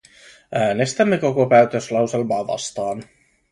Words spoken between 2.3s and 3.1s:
vastaan.